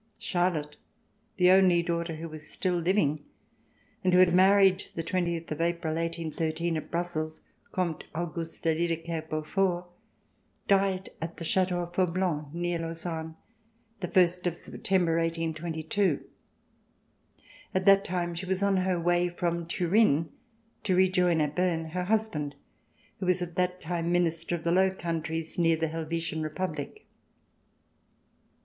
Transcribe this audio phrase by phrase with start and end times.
[0.17, 0.77] Charlotte,
[1.37, 3.23] the only daughter who was still living,
[4.03, 9.29] and who had married the twentieth of Ai)ril, 1813, at Brussels, Comte Auguste de Liedekerke
[9.29, 9.85] Beaufort,
[10.67, 13.35] died at the Chateau of Faublanc, near Lucerne,
[13.99, 16.21] the first of September, 1822.
[17.75, 20.31] At that time she was on her way from Turin
[20.83, 22.55] to rejoin at Berne her husband
[23.19, 27.05] who was at that time Minister of the Low Countries near the Helvetian Republic.